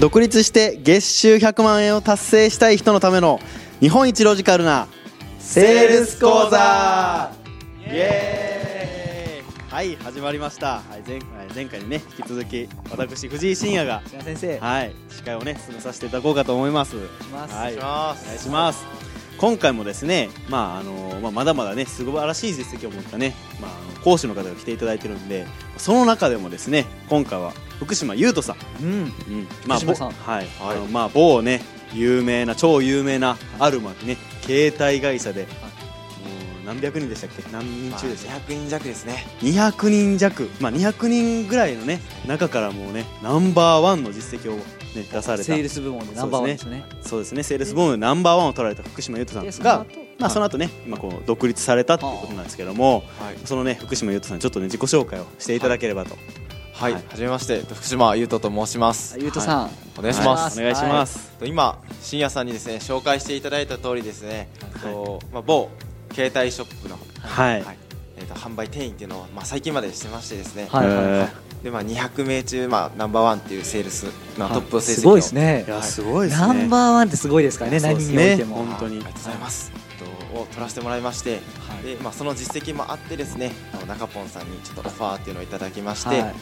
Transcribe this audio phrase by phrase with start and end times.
[0.00, 3.38] 独立して月収100万円を達成したい人のための
[3.80, 4.88] 日本一ロジカルな
[5.38, 7.30] セールス講座。
[7.80, 9.70] イエーイ。
[9.70, 11.20] はい始まりました、はい、前
[11.54, 14.58] 前回にね引き続き私藤井真也が先生。
[14.58, 16.96] はい司会をね進めさせていただこうかと思います。
[16.96, 17.74] はいおお願い。
[17.74, 18.26] します。
[18.26, 18.86] 願いします。
[19.36, 23.70] 今回もですね、まああのまあ、まだまだね素晴らしい実績を持ったね、まあ、
[24.02, 25.46] 講師の方が来ていただいてるんで
[25.76, 28.84] その中でもですね今回は福島優斗さん。
[28.84, 28.92] うん。
[28.92, 29.10] うん。
[29.66, 30.08] まあ、福島さん。
[30.10, 30.76] ぼはい、はい。
[30.76, 31.62] あのまあ某ね
[31.92, 35.48] 有名な超有名なあるまね携帯会社で、も
[36.62, 37.42] う何百人でしたっけ？
[37.50, 39.26] 何人中でしたっ200人弱ですね。
[39.40, 40.48] け、200人弱。
[40.60, 44.62] まあ200人ぐらいのね中からもうねナンバーワンの実績をね
[44.94, 45.44] 出された。
[45.44, 46.84] セールス部門でナンバーワンですね。
[47.02, 47.42] そうですね。
[47.42, 56.18] セールス部門でナンバーワンを取られた福島優斗さんがでその後まあその後ね今こう独立されたっていうことなんですけどもはい、そのね福島優斗さんちょっとね自己紹介をしていただければと、
[56.80, 56.94] はい。
[56.94, 59.18] はじめまして福島優斗と申します。
[59.20, 59.70] ゆうとさん。
[59.98, 64.48] お願いします、はいお願いします、と今深夜さんにですね紹介していただいた通りですね、
[64.82, 64.92] はい。
[64.94, 65.68] とまあ、某
[66.14, 67.64] 携帯ショップの、はい。
[68.16, 70.82] えー、と販売店員っていうのを、まあ、最近までしてましてですね、は
[71.60, 71.62] い。
[71.62, 74.04] でまあ、200名中、まあ、ナンバーワンっていうセールス
[74.38, 74.54] のはい。
[74.54, 75.64] トップ成績をすごいですね。
[75.68, 75.76] ーい。
[75.76, 76.46] やすごいですね。
[76.46, 78.64] ナンバーワンってすごいですからね何においても。
[78.64, 78.96] ね本当に。
[78.96, 79.79] ありがとうございます、と
[80.34, 81.82] を取らせてもらいまして、はい。
[81.82, 83.52] でまあ、その実績もあってですね
[83.86, 86.18] 中ポンさんにちょっとオファーっていうのをいただきまして、はい。
[86.20, 86.34] はい。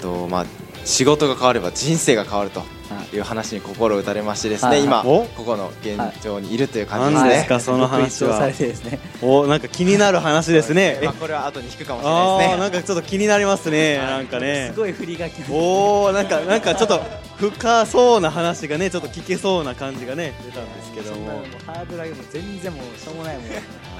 [0.00, 0.46] とまあ、
[0.84, 2.66] 仕事が変われば人生が変わるとは
[3.12, 3.16] い。
[3.16, 5.24] いう話に心を打たれましてですね、はい今お？
[5.24, 8.30] ここの現状にいるという感じ何ですね、ですかその話は？
[8.36, 11.00] 独立をされてですねおなんか気になる話ですね。
[11.02, 12.60] まあ、これは後に引くかもしれあないですね。
[12.60, 14.72] なんかちょっと気になりますねなんかね。
[14.74, 17.00] すごい振りがきおおなんかなんかちょっと
[17.38, 21.42] 深そうな話がねちょっと聞けそうな感じがね出たんですけども。
[21.66, 23.46] ハードル上げもう全然もうしょうもないもん。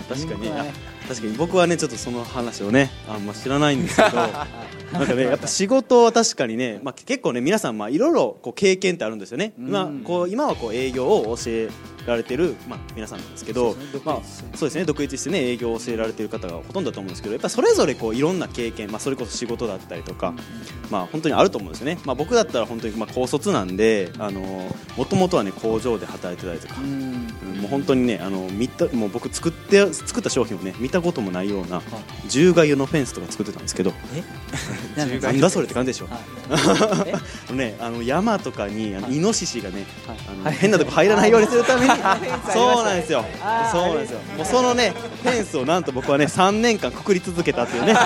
[0.08, 0.50] 確かに
[1.08, 4.16] 確かに僕はねちょっとその話をねあんま知らないんですけど
[4.92, 9.68] なんかねやっぱ仕事は確かにね、まあ、結構ね皆さんまあいろいろこう経験ってあるんですよね、うん。
[9.68, 11.68] 今こう今はこう営業を教え
[12.06, 14.00] られてる、まあ、皆さんなんですけどそうですね。
[14.04, 14.84] まあ独立してそうですね。
[14.84, 20.32] 独立してね営業を教えられてる方がほとんどだと思うんですけどやっぱそれぞれこういろんな経験、まあ、それこそ仕事だったりとか、
[20.90, 24.40] まあ本当にあると思うんですよね、まあ、僕だったら本当にまあ高卒なんであの
[24.96, 26.80] もともとはね工場で働いてたりとか。
[26.80, 26.88] う、ん。
[26.88, 31.82] うんもう本当にねあの見たもう僕作って作った商品をね見たこともないような
[32.28, 33.92] 獣害用のフェンスとか作ってたんですけど。
[34.14, 34.22] え？
[34.96, 36.08] 10なんだそれって感じでしょ、
[37.52, 39.16] ね、あの山とかにあのはい。
[39.16, 40.16] イノシシがね、はい。
[40.28, 43.24] あのはい変なとこ入らないようにするためにはいそうなんですよ。
[43.72, 44.18] そうなんですよ。
[44.36, 47.92] もうそのねフェンスをなんと僕はね3年間くくり続けたっていうね。
[47.98, 48.04] はい。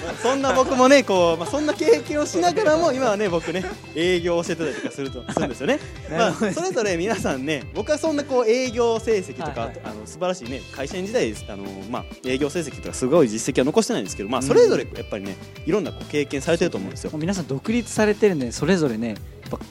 [0.21, 3.63] そんな僕もねこう、まあ、そんな経験をしながらも今はね僕ね
[3.95, 5.79] 営業をしてたりとかするとするんですよね、
[6.09, 11.45] まあ、それぞれ皆さんね僕はそんなこう営業成績とか、はいはいあの素晴らしいね会社員時代です。
[11.47, 15.35] あの、まあ、営業成績とかすごい実績は残してないんですけど、まあ、それぞれやっぱりね
[15.65, 17.11] いろんなこう経験されてると思うんですよ。
[17.15, 19.15] 皆さん独立されてるんでそれぞれね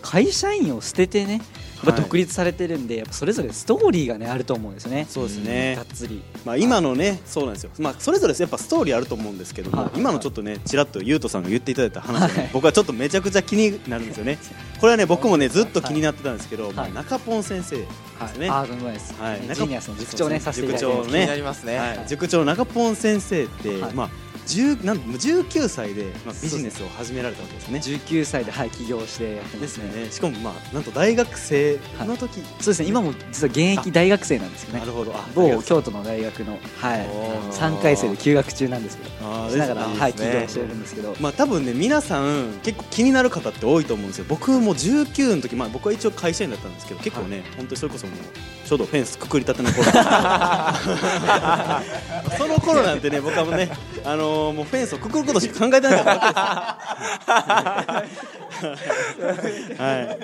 [0.02, 1.40] 会社員を捨ててね
[1.84, 2.02] やっぱはい。
[2.02, 5.06] 独立されてるんで、やっぱそれぞれストーリーがねあると思うんですよね。
[5.08, 5.76] そうですね。
[5.76, 6.22] がっつり。
[6.44, 9.98] まあ、今のね、そうなんですよ、まあ、それぞれやっぱストーリーあると思うんですけども、はい。
[9.98, 12.50] 今のちょっとね、ちらっと優斗さんが言っていただいた話がね、はい。
[12.52, 14.38] 僕はちょっとめちゃくちゃ気になるんですよね、
[14.80, 17.86] これはね、僕もね、ずっと気になってたんですけど、まあ、はい中ポン先生で
[18.28, 18.69] すね、はい。
[18.69, 20.96] ジーニアスの塾長ねさせていただいて。
[20.96, 21.16] 塾長
[21.66, 23.94] ね、はい、塾長の中ポン先生って、はい。
[23.94, 24.29] まあ、10
[24.84, 27.78] なん19歳で、まあ、ビジネスを始められたわけですね。
[27.78, 32.88] 19歳で、はい、起業してやってまですすねよね、しかも、まあ、なんと大学生の時、そうですね。
[32.88, 34.80] 今も実は現役大学生なんですよね。
[34.80, 37.52] なるほど、あ某京都の大学の、はい、おー。
[37.52, 39.10] 3回生で休学中なんですけど。
[39.50, 39.98] しながら、ね。
[39.98, 44.24] はい、起業してるんですけど、まあ多分ね皆さん結構気になる方って多いと思うんですよ。
[44.28, 48.16] 僕も19の時まあ僕は一応会社員だったんですけど結構ね、本当にそれこそもう
[48.68, 49.84] ちょうどフェンスくくりたての頃。
[52.36, 53.70] その頃なんてね僕はもうね
[54.04, 56.78] あのーもうフェンスをくくることしか考えてなか
[57.22, 59.70] ったです。
[59.70, 60.18] よはい。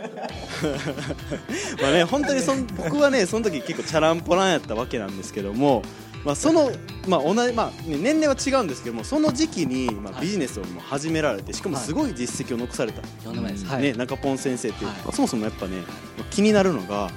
[1.82, 5.82] まあね本当にそん僕はねその時結構チャランポランやったわけなんですけども
[6.26, 6.72] まあ、その、
[7.06, 10.22] まあ同じまあね、年齢は違うんですけどもその時期に、まあ、はい。
[10.22, 15.12] ビジネスをもう始められてしかもすごい実績を残された、はいね、中ポン先生っていう、はい。
[15.12, 15.84] そもそもやっぱね
[16.32, 17.10] 気になるのが、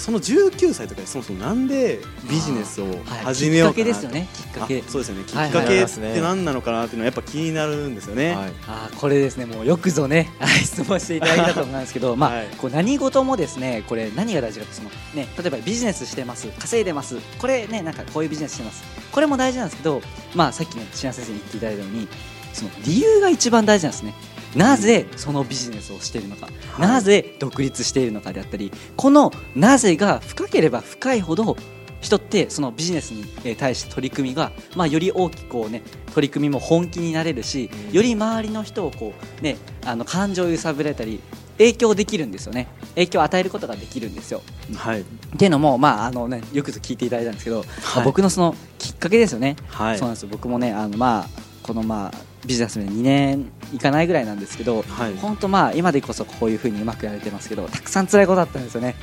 [0.00, 2.94] その19歳とかでそもそもなんでビジネスをはい。
[3.24, 4.28] 始めようかなきっかけですよね。
[4.32, 4.78] きっかけ。
[4.80, 5.24] あそうですよね。
[5.24, 8.52] きっはいかけっはいて何なのかなっていうのはやっぱ気になるんですよね、はい。
[8.66, 9.44] あーこれですね。
[9.44, 17.16] もうよくぞね はい質問していただいたと思うんですけど、まあはいこう何事もですねこれ何が大事かそのね例えばビジネスしてます稼いでます。
[17.38, 18.82] これねなんかこういうビジネスしてます。
[19.12, 20.00] これも大事なんですけど
[20.34, 22.08] まあさっきね千奈先生に言っていただいたように
[22.52, 24.14] その理由が一番大事なんですね
[24.54, 26.48] なぜそのビジネスをしているのか、
[26.78, 31.56] なぜ独立しているのかであったりこのなぜが深ければ深いほど
[32.00, 35.82] 人ってそのビジネスにえー対して取り組みが、まあ、より大きくこう、ね、
[36.14, 41.20] 取り組みも本気になれるし、より周りの人をこう、ね、あの感情を揺さぶれたり
[41.58, 42.68] 影響できるんですよね。
[42.94, 44.40] 影響を与えることができるんですよ。
[44.74, 45.02] はい。
[45.02, 45.04] っ
[45.36, 48.04] ていうのも、まああのね、よくぞ聞いていただいたんですけど、はい。
[48.04, 49.98] 僕のそのきっかけですよね、はい。
[49.98, 50.30] そうなんですよ。
[50.32, 51.28] 僕もねあの、まあ、
[51.62, 55.16] この、まあ、ビジネスで2年いかないぐらいなんですけど、はい。
[55.16, 58.94] 本当、まあ、今でこそこういうふうにうまくやれてますけどたくさん辛いことあったんですよね、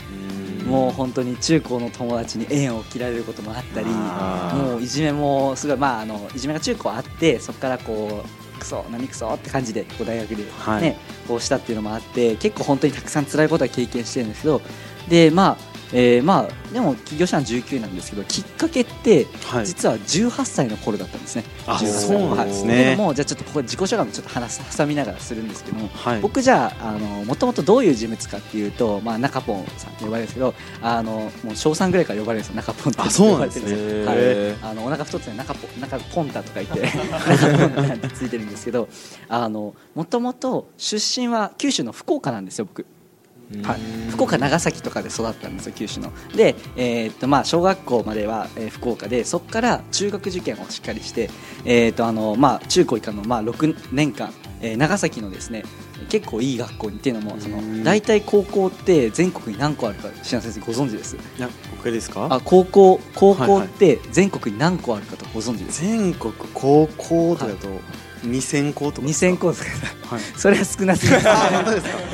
[0.67, 10.97] もう本当に中高の友達に縁を切られることもあったりもういじめもすごい、まあ、あのいじめが中高あってそこからこうクソ何クソって感じでこう大学で、ねはい。
[11.27, 14.61] こうしたっていうのもあって結構本当にたくさん辛いことは経験してるんですけど
[15.09, 19.65] でまあえーまあでも起業したのは19なんですけどきっかけってはい。
[19.65, 21.43] 実は18歳の頃だったんですね。
[21.65, 22.95] あ18歳そうなんですね。
[22.97, 26.21] もじゃあちょっとここ自己紹介もちょっと話す挟みながらするんですけども、はい。
[26.21, 32.55] 僕じゃあもともとどういう人物かっていうと、まあ、中ポンさんって呼ばれるんですけどあのもう小3ぐらいから呼ばれるんですよ。
[32.55, 34.13] 中ポンって呼ばれてるんですよ。
[34.13, 38.89] へはい、あのお腹太って中ポ中ポンタとか言って 中ポンタってついてるんですけど
[39.29, 42.85] あのもともと出身は九州の福岡なんですよ僕。
[43.63, 43.79] はい、
[44.11, 46.11] 福岡長崎とかで育ったんですよ九州の。
[46.35, 51.29] で、えーっとまあ、小学校までは、えー福岡でそこから中学受験をしっかりして、
[51.63, 55.63] えーっとあのまあ、中高以下の、まあ、6年間、えー長崎のですね
[56.09, 57.83] 結構いい学校にっていうのもそのうん。
[57.83, 61.15] 大体高校って全国に何個あるか志南先生ご存知です？
[61.15, 62.27] いや僕ですか？
[62.29, 63.51] あ高校高校はい。
[63.61, 65.81] はいって全国に何個あるかとご存知です？
[65.81, 67.67] 全国高校だと
[68.23, 69.07] 2000校とか。
[69.07, 70.15] 2000校ですか。
[70.15, 70.23] はい。
[70.37, 71.25] それは少なすぎま す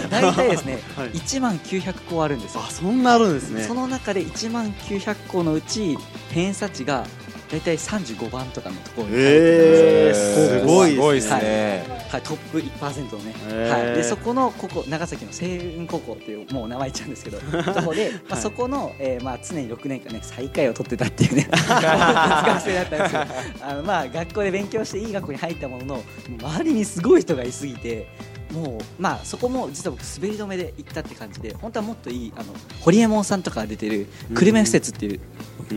[0.10, 1.12] 大体ですね、 はい。
[1.12, 2.64] 1万900校あるんですよ。
[2.68, 3.64] あそんなあるんですね。
[3.64, 5.98] その中で1万900校のうち
[6.32, 7.06] 偏差値が
[7.54, 10.40] 大体35番とかのところに入ってるんえです。
[10.40, 10.60] よー。
[10.62, 10.96] すごいです。
[10.96, 12.08] ねすごいですね。
[12.10, 13.88] はい、トップ1%のね、へー。
[13.88, 17.38] はい、でそこのここ長崎の星雲高校っていうもう名前言っちゃうんですけど
[17.72, 23.26] とこで、まあ、そこの、えーまあ、常に6年間ね最下位を取ってたっていうね 学生だったんですよ。
[23.62, 26.04] あの、まあ、学校で勉強していい学校に入ったものの
[26.42, 28.08] 周りにすごい人がいすぎて
[28.54, 35.20] もうまあそこも実は僕滑り止めで行ったって感じで本当はもっといいあの堀エモ門さんとかが出てる久留米施設っていう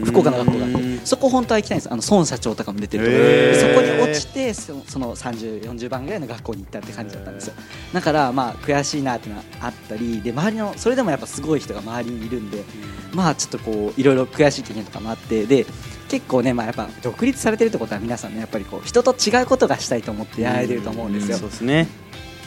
[0.05, 1.93] 福岡の学校があってうんそこ本当は行きたいんです。
[1.93, 3.55] あの孫社長とかも出てる。
[3.61, 7.55] そこに落ちてそのその3040番ぐらいの学校に行ったって感じだったんですよ。
[7.93, 12.65] だからまあ悔しいなっていうのはあったりで周りのそれでもやっぱすごい人が周りにいるんで
[13.13, 15.67] まあちょっとこういろいろ悔しい経験とかもあってで
[16.09, 21.39] 結構ねまあやっぱ独立されてるってことは皆さんねやっぱりこう人と違うことがしたいと思ってやられてると思うんですよ。
[21.39, 21.89] そうですね。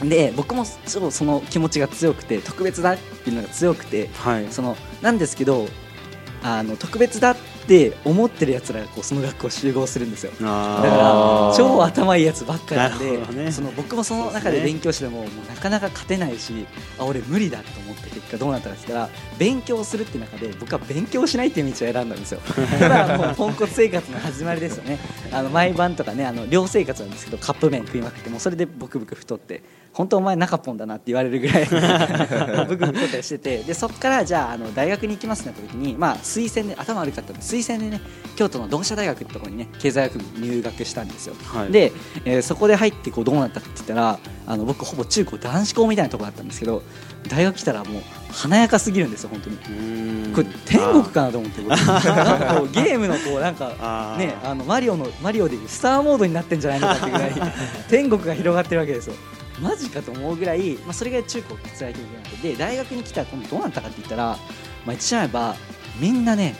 [0.02, 4.46] で僕もその気持ちが強くて特別だっていうのが強くてはい。
[4.50, 5.68] そのなんですけど
[6.42, 10.32] あの特別だって思ってるやつらがこうその学校集合するんですよ。
[10.40, 10.46] だ
[10.78, 13.52] あから超頭いいやつばっかりなんなでね。
[13.52, 16.66] その僕もその中で勉強してももうなかなか勝てないし
[16.98, 22.40] あ俺無理だと思って結果どうなったかって言ったら勉強するって中で僕は勉強しないっていう道を選んだんですよ。
[22.80, 24.98] だからもうポンコツ生活の始まりですよね。
[25.32, 31.66] あの毎晩とかねあの寮生活なんですけどカップ麺食いまくってもうそれでブクブク太って本当お前中ポンだなって言われるぐらい
[32.66, 38.00] ブクブク太ったりしててでそこからじゃああの大学に行きますってなった時にまあ推薦で頭悪かったんで推薦でね
[38.36, 41.34] 京都の同志社大学ってところにね経済学部に入学したんですよ。
[41.44, 41.72] はい。
[41.72, 41.92] で、
[42.24, 46.82] えーそこで入ってこうどうなったかって言ったらあの僕ほぼ中高男子校みたいなところだったんですけど
[47.28, 48.02] 大学来たらもう
[48.32, 49.56] 華やかすぎるんですよ本当に。
[49.56, 50.32] うん。
[50.32, 51.70] これ天国かなと思って僕。
[51.76, 57.32] なんかこうゲームのこうなんかねあのマリオのマリオでいうスターモードになってんじゃないのかっていうぐらい
[57.88, 59.14] 天国が広がってるわけですよ。
[59.60, 64.38] マジかと思うぐらい、まあ、それが中高辛い経験なんでで大学に来たら今度どうなったかって言ったら、まあ、
[64.86, 65.54] 言ってしまえば
[66.00, 66.54] みんなね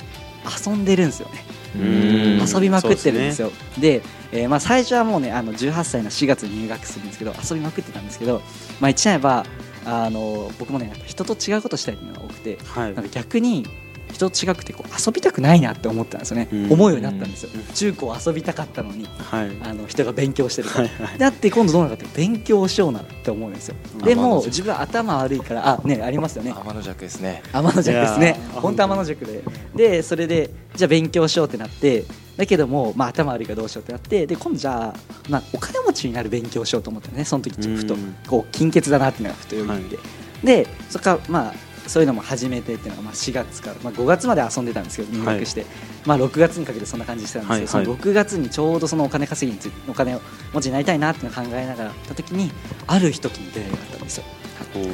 [0.45, 1.45] 遊んでるんですよね。
[1.77, 2.47] うん。
[2.47, 3.53] 遊びまくってるんですよ。
[3.79, 8.45] でえーまあ、最初はもうねあの18歳の4月に入学するんですけど遊びまくってたんですけど、まあ、
[8.83, 9.45] 言っちゃえば
[9.85, 12.95] あの僕もね人と違うことしたいっていうのが多くてはい。
[12.95, 13.67] なんか逆に
[14.13, 16.73] 人と違くてこう遊びたくないなって思ったんですよね、うん。
[16.73, 17.75] 思うようになったんですよ、うん。
[17.75, 19.51] 中高遊びたかったのにはい。
[19.63, 21.19] あの人が勉強してるから、はいはい。
[21.19, 23.77] だって今度どうなるかって勉強しようなって思うんですよ。
[23.95, 24.05] うん。
[24.05, 26.53] でも自分は頭悪いからあねありますよね。
[26.53, 27.43] 天の弱ですね。
[27.53, 28.37] 天の弱ですね。
[28.55, 29.43] 本当天の弱で。
[29.75, 32.05] でそれでじゃあ勉強しようってなって
[32.37, 34.95] だけども、まあ、頭悪いからどうしようってなってで今度じゃあ、
[35.29, 37.25] まあ、お金持ちになる勉強をしようと思ったね。
[37.25, 37.95] その時ちょっとふと。
[37.95, 38.17] うん。
[38.27, 39.99] こう金欠だなっていうのがふとよぎって、
[40.45, 41.55] でそっからまあ
[41.91, 45.67] そういうのも始めてっていうのがまあ4月から、まあ、5月まで遊んでたんですけど入学して、
[46.07, 47.99] まあ、6月にかけてそんな感じしてたんですけど、はいはい。
[47.99, 50.21] その6月にちょうどそのお金稼ぎについてお金を
[50.53, 52.53] 持ちになりたいなっていうのを考えながらた時に
[52.87, 54.25] ある一つの出会いがあったんですよ。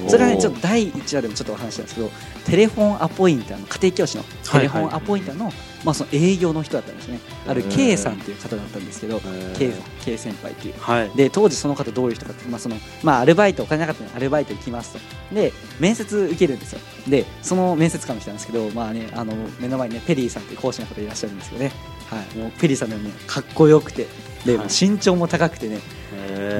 [0.08, 2.10] それがねちょっと第1話でもちょっとお話したんですけど
[2.46, 5.52] テレフォンアポインターの家庭教師のテレフォンアポインターの,、
[5.84, 7.20] まあその営業の人だったんですね。
[7.46, 9.20] あるうん K さんっていう方だったんですけど
[9.56, 9.72] K,
[10.04, 10.74] K 先輩っていう。
[10.78, 11.10] はい。
[11.10, 15.34] で当時その方どういう人かって、まあそのまあ、アルバイトお金なかったのでアルバイト行きますと。
[15.34, 16.80] で面接受けるんですよ。
[17.08, 21.72] でその面接官の人なんですけど、まあね、あの目の前に、ね、ペリーさんっていう講師の方いらっしゃるんですけどね、
[22.10, 24.06] はい、もうペリーさんのようにねかっこよくて
[24.44, 25.80] で、身長も高くてね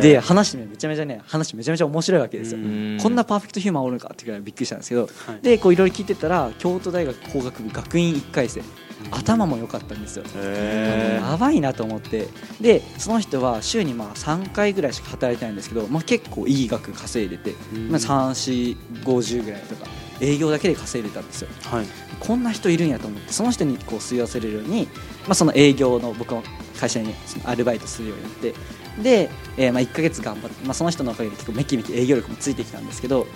[0.00, 2.98] で話めちゃめちゃね話めちゃめちゃ面白いわけですよ、うん。
[3.00, 5.40] こんなパーフェクトヒューマンおるのかってぐらいびっくりしたんですけどはい。
[5.42, 8.62] でこういろいろ聞いてたら京都大学工学部学院1回生
[9.10, 10.24] 頭も良かったんですよ。
[10.42, 12.28] やばいなと思って。
[12.60, 17.90] でその人は週にまあ3回ぐらいしか働いてないんですけど、まあ、結構いい額稼いでて、うん。
[17.90, 19.86] まあ、3450ぐらいとか
[20.20, 21.48] 営業だけで稼いでたんですよ。
[21.64, 21.86] はい。
[22.20, 24.88] こんな人いるんやと思ってその人にこう吸い寄せれるように、
[25.26, 26.42] まあ、その営業の僕の
[26.80, 28.54] 会社にそのアルバイトするようになって
[29.02, 33.26] で、えーまあ1か月頑張って、まあ、その人のおかげで結構めきめき営業力もついてきたんですけど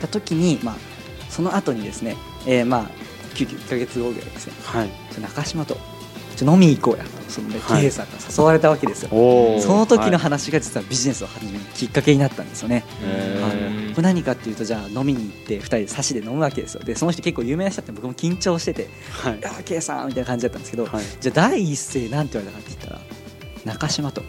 [0.00, 0.76] た時に、まあ、
[1.28, 2.90] その後にですね、えーまあ
[3.34, 4.90] 急遽1か月後ぐらいですねはい。
[5.20, 5.76] 中島と
[6.40, 7.82] 飲みに行こうやとその、ねはい。
[7.82, 9.10] K さんが誘われたわけですよ、
[9.60, 10.16] その時のはい。
[10.18, 12.84] 話が実はビジネスを始めるきっかけになったんですよね、
[13.40, 16.82] はいこれ何かっていうとじゃあ飲みに行って2人で差しで飲むわけですよ。
[16.84, 21.04] でその人結構有名な人だって僕も緊張しててはい「いやー K さん」みたいな感じだったんですけど、はい。
[21.20, 23.00] じゃあ第一声なんて言われたかって言ったら
[23.74, 24.22] 中島と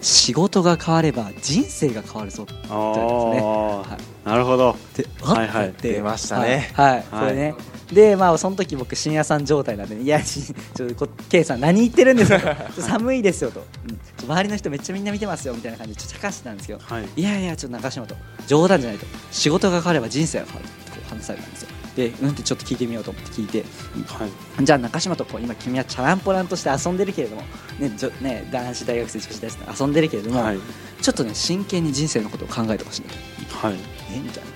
[0.00, 3.40] 仕事が変われば人生が変わるぞってあ言ったんですね。
[3.42, 3.76] ー。
[3.90, 4.28] はい。
[4.28, 4.76] なるほど。
[4.96, 5.74] ではいはい。
[5.80, 6.70] 出ましたね。
[6.74, 6.96] はい、はい。
[6.96, 7.04] はい。
[7.10, 7.54] これね
[7.92, 10.42] でまあその時僕深夜さん状態なんで、ね、いやし
[10.76, 12.56] ちょっとこ K さん何言ってるんですか？
[12.78, 14.30] 寒いですよと、うん。
[14.30, 16.78] 周りの人めっちゃみんな見てますよみたいな感じでちょっと茶化してたんですけど。
[16.82, 17.04] はい。
[17.16, 18.14] いやいやちょっと中島と。
[18.46, 19.06] 冗談じゃないと。
[19.32, 20.66] 仕事が変われば人生が変わる。
[20.66, 21.68] ってこう話されたんですよ。
[21.96, 23.64] でうんってちょっと聞いてみようと思って聞いて。
[24.06, 24.24] は
[24.60, 24.64] い。
[24.64, 27.42] じゃあ中島とこう今君はチャランポランとして遊んでるけれども、
[27.80, 30.58] ねじょね、男子大学生女子大生と遊んでるけれども、はい。
[31.02, 33.14] ちょっとね真剣に人生のことを考えてほしいんだ
[33.60, 33.76] とはい。
[34.14, 34.50] えみたいな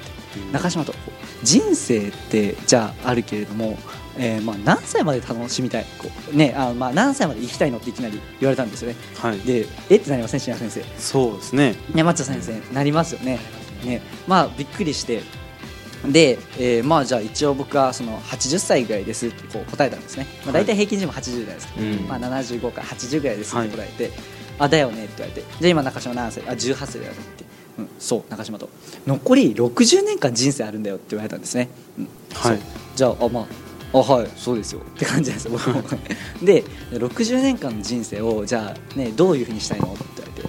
[0.53, 0.95] 中島と。
[1.43, 3.79] 人生ってじゃああるけれども、
[4.17, 5.87] えーまあ何歳まで楽しみたい？
[5.99, 8.97] こう、ねあまあ、何歳まで生きたいのっていきなり言われたんですよね。
[9.19, 9.39] はい。
[9.41, 9.97] でえ？
[9.97, 10.85] ってなりません信也先生。
[10.99, 11.75] そうですね。
[11.95, 13.39] 山下先生なりますよね。
[13.85, 15.23] ねまあびっくりして。
[16.07, 21.95] で、えーまあじゃあ一応僕はその80歳ぐらいですってこう答えたんですね、まあ、大体平均寿命80代ですけど、うん。
[22.07, 24.11] まあ、75から80ぐらいですって答えて、
[24.59, 25.49] あだよねって言われて。
[25.61, 26.43] じゃあ今中島何歳？
[26.47, 27.45] あ18歳だよねって、
[27.79, 28.69] うん、そう中島と。
[29.07, 32.61] 残り60年間人生あるんだよって言われたんですね、うん、はい。
[32.95, 33.41] じゃああま
[33.93, 34.81] ああはいそうですよ。
[34.81, 35.47] って感じなんです。
[35.47, 35.83] よ僕も。
[36.43, 39.87] で60年間の人生をじゃあねどういうふうにしたいの？
[39.93, 40.45] って言われて。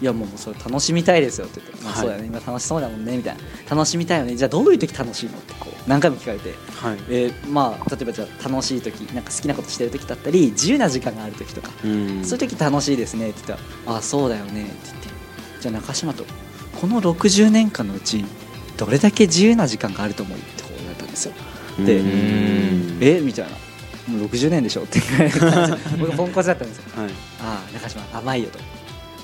[0.00, 2.28] いやもうそれ楽しみたいですよって言って、まあ、はいそうだよね。
[2.28, 3.76] 今楽しそうだもんねみたいな。
[3.76, 4.36] 楽しみたいよね。
[4.36, 5.38] じゃあどういう時楽しいの？
[5.38, 6.98] ってこう何回も聞かれて、はい。
[7.08, 12.24] えーまあ例えばじゃあ楽しい時なんか好きなことしてる時だったり自由な時間がある時とか、うん。
[12.24, 15.08] そういう時楽しいですねって言ったらあそうだよねって言って
[15.62, 16.24] じゃあ中島と
[16.80, 18.24] この60年間のうち
[18.76, 21.34] どれだけ自由な時間があると思うってこう言われたんですよ。
[21.86, 22.98] でうん。
[23.00, 23.50] えみたいな。
[24.08, 25.00] もう60年でしょって。
[26.00, 26.84] 僕ポンコツだったんですよ。
[26.96, 27.10] はい。
[27.40, 28.58] ああ中島甘いよと、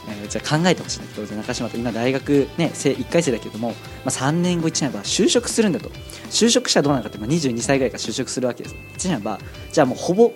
[0.08, 3.74] えーじゃあ考えてほしいんだけど中島と今大学ね生1回生だけども、ま
[4.06, 5.90] あ、3年後1年は就職するんだと。
[6.30, 8.76] 就職したらどうなるかって、まあ、22歳ぐらいから就職するわけです。
[8.98, 9.40] 1年は
[9.72, 10.32] じゃあもうほぼ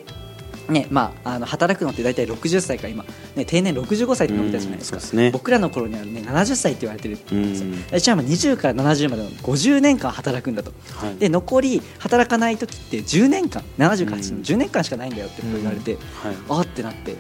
[0.73, 3.05] ねまあ、あの働くのって大体60歳から今、
[3.37, 5.31] ね、定年65歳って伸びたじゃないですか、うんすね。
[5.31, 7.17] 僕らの頃には、ね、70歳って言われてる。
[7.17, 7.99] んですようん。
[7.99, 10.73] じゃあまあ20から70までの50年間働くんだと。
[10.97, 11.17] はい。
[11.17, 14.43] で残り働かない時って10年間70から80のうん。
[14.43, 16.01] 10年間しかないんだよってこと言われて、はい。
[16.49, 17.19] あってなって、うん。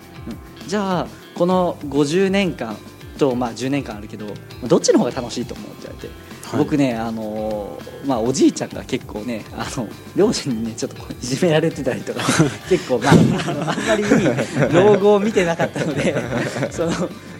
[0.67, 2.77] じゃあこの50年間
[3.19, 4.27] と、まあ、10年間あるけど
[4.67, 6.15] どっちの方が楽しいと思うって言われて、
[6.57, 6.65] はい。
[6.65, 12.21] 僕ね、あのーまあ、おじいちゃんが結構ねあの両親にねちょっといじめられてたりとか
[12.69, 14.09] 結構、まあ、あんまりいい
[14.73, 16.15] 老後を見てなかったので
[16.71, 16.93] その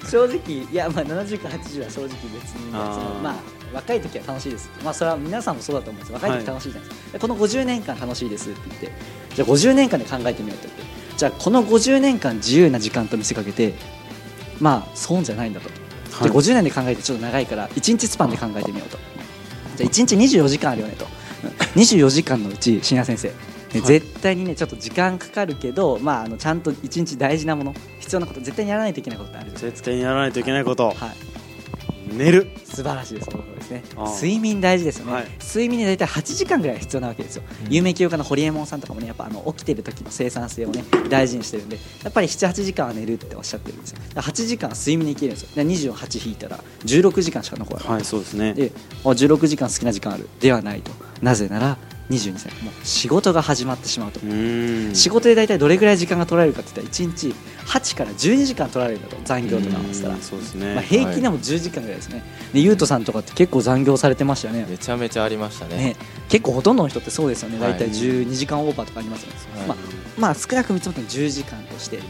[0.09, 0.39] 正直
[0.71, 3.35] いや、まあ、70から80は正直別にまあ
[3.75, 8.93] 若い時は楽しいです、まあ、それは皆さんもそうだと思うんです若い時楽しいじゃないですか、でこの50年間楽しいですって言って
[9.35, 10.93] じゃあ50年間で考えてみようって言って。
[11.17, 13.75] じゃあこの50年間自由な時間と見せかけて
[14.61, 15.82] まあ損じゃないんだと、はい
[16.21, 18.99] で50年で考えてちょっと長いから1日スパンで考えてみようと。
[19.77, 21.05] じゃあ1日24時間あるよねと。
[21.05, 21.13] うん
[21.75, 23.29] 24時間のうち深夜先生。
[23.29, 23.35] ね
[23.75, 23.81] はい。
[23.83, 30.89] 絶対にねちょっと時間かかるけど、まあ、あのちゃんと1日大事なもの必要なこと絶対にやらないといけないことってある絶対にやらないといけないこと。
[30.89, 31.32] はい
[32.13, 32.51] 寝る。
[32.65, 33.83] 素晴らしいですそうですね。
[33.97, 35.27] 睡眠大事ですよね、はい。
[35.41, 37.73] 睡眠に大体8時間ぐらい必要なわけですよ、うん。
[37.73, 43.99] 有名起業家の堀江門さんとかもねやっぱあの起きてる時の生産性をね大事にしてるんでやっぱり78時間は寝るっておっしゃってるんですよ。
[44.15, 45.49] だから8時間は睡眠にいけるんですよ。
[45.55, 48.55] で28引いたら16時間しか残らない、はいそうですね。
[48.55, 48.73] で
[49.05, 50.29] あ16時間好きな時間ある。
[50.41, 50.91] ではないと。
[51.21, 51.79] なぜなら
[52.11, 52.53] 22歳。
[52.63, 54.95] もう仕事が始まってしまうと、うん。
[54.95, 57.35] 仕事で大体どれぐらい時間が取られるかって言ったら1日
[57.67, 59.17] 8から12時間取られるんだと。
[59.25, 60.15] 残業とか合わせたら。
[60.15, 64.67] うん、そうですね、まあ、平均でも10時間ぐらいですね、でゆうとさんとかって結構残業されてましたよね。
[64.69, 65.77] めちゃめちゃありましたね。
[65.77, 65.97] ね。
[66.29, 67.59] 結構ほとんどの人ってそうですよね。
[67.59, 67.73] はい。
[67.73, 69.69] 大体12時間オーバーとかありますよね、はい。
[69.69, 69.77] まあ、
[70.19, 72.01] まあ少なく見積もっても10時間として。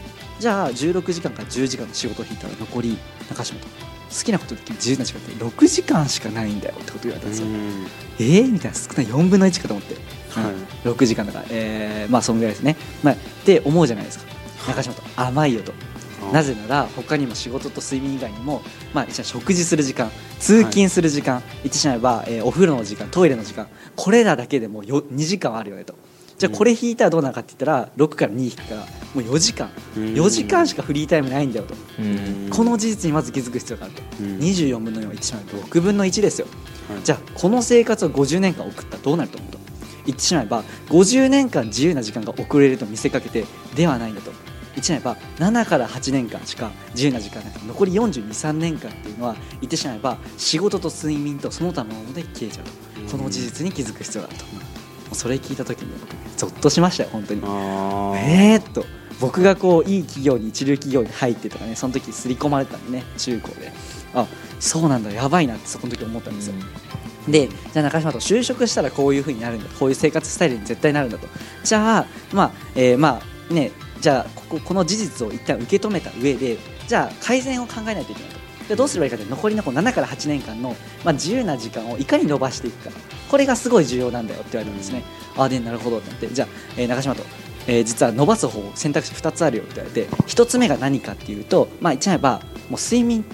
[0.41, 3.67] じゃあ16時間から10時間の仕事を引いたら残り中島と
[4.13, 7.87] 好きなことできる自由な時間って6時間しかないんだよってこと言われたんですよ、うん
[8.19, 9.95] えー、みたいな少ない4分の1かと思って、
[10.31, 10.53] はい。
[10.53, 14.25] うん6時間だから、えーまあそんぐらいですね、まあ、って思うじゃないですか。
[14.67, 15.73] 中島と甘いよと。
[16.33, 18.63] なぜなら他にも仕事と睡眠以外にも、
[18.95, 25.95] まあ、食事する時間通勤する時間、言ってしまえば、えーお風呂の時間トイレの時間これらだけでもよ2時間あるよねと
[26.39, 28.81] じゃあこれ引いたらどうなるかって言ったら6から2引くから
[29.15, 29.71] もう4時間。
[29.97, 30.05] うん。
[30.15, 31.75] 4時間しかフリータイムないんだよと。
[31.99, 32.49] うん。
[32.51, 34.03] この事実にまず気づく必要があると。
[34.21, 34.39] うん。
[34.39, 36.47] 24分の4言ってしまえば6分の1ですよ。
[36.89, 37.03] はい。
[37.05, 39.59] じゃあこの生活を50年間送ったらどうなると思うと。
[40.05, 43.45] 言ってしまえば50年間自由な時間が送れると見せかけて
[43.77, 44.31] ではないんだと。
[44.31, 44.39] 言
[44.73, 52.93] ってしまえば7から8年間しか自由な時間がなくて残り423年間っていうのは言ってしまえば仕事と睡眠とその他のもので消えちゃうと。
[53.11, 54.45] この事実に気づく必要があると
[55.15, 57.41] それ聞いた時に僕ゾッとしましたよ本当に。
[57.41, 58.85] えーっと
[59.21, 63.73] 僕がこういい企業に一流企業に入ってとかねその時刷り込まれたんでね中高で。
[64.15, 64.27] あ
[64.59, 66.55] そうなんだやばいなってそこの時思ったんですよ、
[67.29, 71.27] でじゃあ中島と就職したらこういう風になるんだこういう生活スタイルに絶対なるんだと。
[71.65, 82.91] じゃあまあ、えーまあねじゃあこここの事実を一旦受け止めた上でじゃあ改善を考えないといけないとじゃあどうすればいいかって残りのこう7から8年間の、まあ、自由な時間をいかに伸ばしていくか。
[83.31, 85.03] これがすごい重要なんだよって言われるんですね、
[85.37, 87.23] ああでなるほどってなってじゃあ、えー中島と
[87.67, 93.25] えー実は伸ばす方法選択肢2つあるよって言われて1つ目が何かっていうとまあ言っちゃえばもう睡眠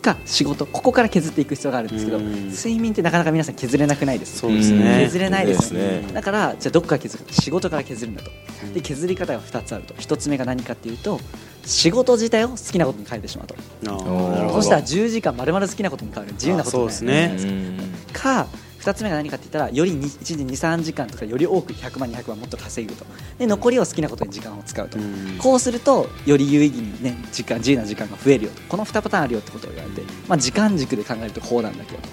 [0.00, 2.48] か仕事ここから削っていく必要があるんですけどうん。
[2.50, 4.38] 睡眠ってなかなか皆さん削れなくないです。
[4.38, 5.00] そうですね。
[5.04, 6.02] 削れないですね。
[6.02, 6.12] ね。
[6.12, 8.30] だからじゃあどこから削るか仕事から削るんだと。
[8.72, 9.94] で削り方が2つあると。
[9.94, 11.20] 1つ目が何かっていうと
[11.64, 13.54] 仕事自体を好きなことに変えてしまうと。
[14.52, 16.32] そしたら10時間まるまる好きなことに変わる。
[16.32, 16.92] 自由なことになる。
[16.92, 17.36] ですね。
[17.38, 17.44] う
[18.10, 18.12] ん。
[18.12, 18.46] か
[18.80, 23.04] 2つ目が何かって言ったらより1日23時間とかより多く100万200万もっと稼ぐと。
[23.38, 25.36] で残りを好きなことに時間を使うと、うん。
[25.38, 28.62] こうするとより有意義にね時間自由な時間が増えるよと。
[28.62, 31.98] この2パターンあるよってことを言われて、まあ、時間軸で考えるとこうなんだけど。
[31.98, 32.08] と、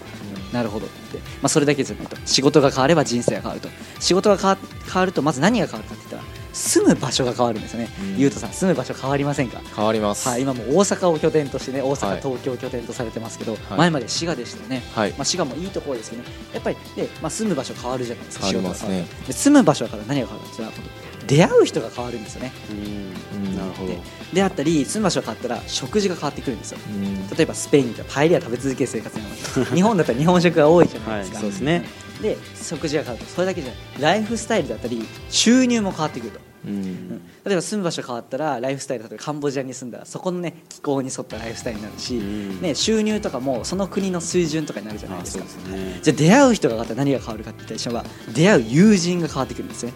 [0.54, 2.18] なるほどって、まあ、それだけじゃないと。
[2.26, 3.70] 仕事が変われば人生が変わると。
[4.00, 8.18] 仕事が変わ変わるとまず何が変わるかって言ったら住む場所が変わるんですよね、うん。
[8.18, 9.62] ゆうとさん住む場所変わりませんか？
[9.76, 10.28] 変わります。
[10.28, 12.22] はい、今もう大阪を拠点としてね大阪、はい。
[12.22, 13.58] 東京を拠点とされてますけど、い。
[13.78, 15.12] 前まで滋賀でしたよね、はい。
[15.12, 16.30] まあ、滋賀もいいところですけどね。
[16.54, 19.06] やっぱりで、まあ、住む場所変わるじゃないですか変わりますね。
[19.30, 20.88] 住む場所が変わる何が変わるかって言ったら
[21.28, 22.52] 出会う人が変わるんですよね。
[22.72, 23.58] うん。
[23.58, 23.90] なるほど。
[23.90, 24.00] で
[24.34, 26.80] であったり住む場所が変わったら食事が変わってくるんですよ。
[26.88, 27.30] うん。
[27.30, 31.84] 例えばスペインではパエリア食べ続ける生活になります日本だったら日本食が多いじゃないですか、はいそうですね。
[32.22, 34.02] で食事が変わるとそれだけじゃない。
[34.02, 37.22] ライフスタイルだったり収入も変わってくるとうん。
[37.46, 42.62] 例えば住む場所変わったらライフスタイル例えばカンボジアに住んだらそこのね気候に沿ったライフスタイルになるし、うん。
[42.62, 46.00] ね、収入とかもその国の水準とかになるじゃないあですかね。
[46.02, 49.94] じゃあ出会う人が変わったら何が変わるかって言ったら出会う友人が変わってくるんですね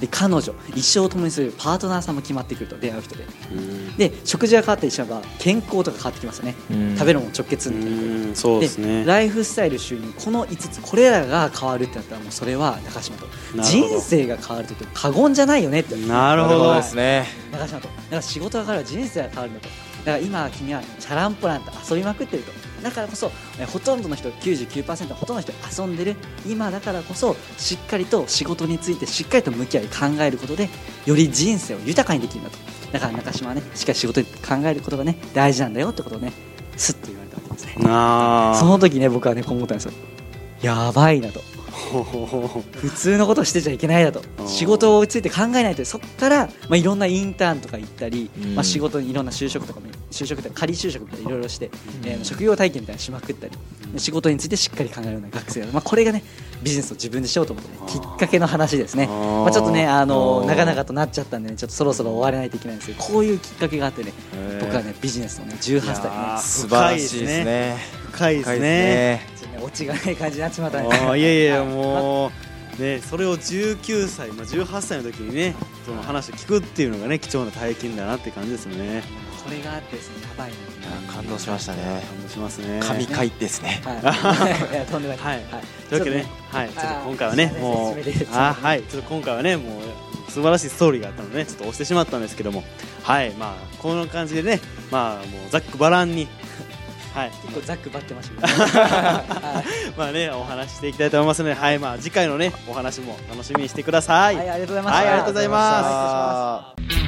[0.00, 3.24] で彼女一生を共にするパートナーさんも決まってくると出会う人で。
[3.52, 3.96] うん。
[3.96, 6.96] で食事が変わったり一緒は健康とか変わってきますよね、うん。
[6.96, 9.04] 食べるもの直結するんだけどうんそうですね。
[9.04, 13.26] ライフスタイル収入この5つこれらが変わるってなったらもうそれは中島と。
[13.62, 15.94] 人生が変わると言っても過言じゃないよねって。
[15.96, 16.74] なるほど。
[16.74, 17.88] ですね中島と。
[17.88, 19.68] だから仕事が変われば人生が変わるんだと。
[19.68, 22.52] だから今君はチャランポランと遊びまくってると
[22.82, 26.16] だからこそえほとんどの人99%ほとんどの人遊んでる。
[26.46, 30.68] 今だからこそしっかりと仕事についてしっかりと向き合い考えることで
[31.06, 32.58] より人生を豊かにできるんだと。
[32.92, 36.32] だから中島はねしっかり仕事に考えることがね大事なんだよってことをね
[36.76, 37.74] すっと言われたわけですね。
[37.76, 39.92] その時ね僕はねこう思ったんですよ
[40.62, 41.40] やばいなと。
[42.76, 44.22] 普通のことをしてちゃいけないだと。
[44.46, 45.84] 仕事について考えないと。
[45.84, 48.54] そこから、まあ、いろんなインターンとか行ったり、うん。
[48.54, 51.70] まあ、仕事にいろんな就職とかも就職仮就職みたいないろいろして、
[52.04, 53.52] えー職業体験みたいなのしまくったり、
[53.92, 56.22] で仕事についてしっかり考えるような学生だ、まあ、これがね
[56.62, 59.06] ビジネスを自分でしようと思って、きっかけの話ですね。
[59.06, 64.12] まあ、ちょっとねあの長々となっちゃったんでねちょっとそろそろ終われないといけないんですけどこういうきっかけがあってね
[64.60, 66.02] 僕はねビジネスのね18歳。
[66.02, 67.76] でね素晴らしいですね。
[68.12, 70.88] 深いですねオチがない感じになっちまったね。
[70.90, 72.30] あーいやいやも
[72.78, 79.02] うねそれを19歳まあ18歳の時にねその話を聞くっていうのがね貴重な体験だなって感じですよね。
[79.42, 80.50] これがあってですねやばい
[81.06, 82.02] な感動しましたね。
[82.06, 82.80] 感動しますね。
[82.82, 83.80] 神回ですね。
[83.84, 84.76] はい、い。
[84.76, 85.36] やとんでもない。
[85.36, 85.44] はい。
[85.88, 88.00] というわけでね、はい、ちょっと今回はね、あーもう、
[88.32, 92.62] あーはい、ちょっと今回はね、もう素晴らしいストーリーがあったのでね、ちょっと押してしまったんですけども、
[93.02, 96.28] はい、まあこの感じでね、まあもうざっくばらんに、
[97.14, 97.30] はい。
[97.30, 98.54] 結構ざっくばってましたけ
[99.98, 104.34] まあねお話ししていきたいと思いますのではいまあ次回のねお話も楽しみにしてください。
[104.34, 106.99] い、はい、ありがとうございましたはいありがとうございます